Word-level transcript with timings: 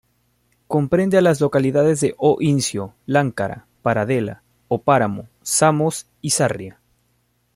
Comprende 0.67 1.19
a 1.19 1.21
las 1.21 1.41
localidades 1.41 1.99
de 2.01 2.15
O 2.17 2.37
Incio, 2.41 2.95
Láncara, 3.05 3.67
Paradela, 3.83 4.41
O 4.67 4.81
Páramo, 4.81 5.27
Samos 5.43 6.07
y 6.21 6.31
Sarria. 6.31 6.79